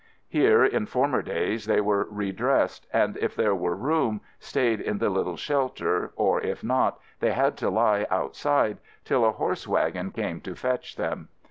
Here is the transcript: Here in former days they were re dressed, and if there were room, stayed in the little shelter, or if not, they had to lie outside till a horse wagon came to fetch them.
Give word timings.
Here 0.29 0.65
in 0.65 0.87
former 0.87 1.21
days 1.21 1.67
they 1.67 1.79
were 1.79 2.07
re 2.09 2.31
dressed, 2.31 2.87
and 2.91 3.15
if 3.17 3.35
there 3.35 3.53
were 3.53 3.75
room, 3.75 4.21
stayed 4.39 4.81
in 4.81 4.97
the 4.97 5.11
little 5.11 5.37
shelter, 5.37 6.11
or 6.15 6.41
if 6.41 6.63
not, 6.63 6.99
they 7.19 7.33
had 7.33 7.55
to 7.57 7.69
lie 7.69 8.07
outside 8.09 8.79
till 9.05 9.23
a 9.23 9.31
horse 9.33 9.67
wagon 9.67 10.09
came 10.09 10.41
to 10.41 10.55
fetch 10.55 10.95
them. 10.95 11.29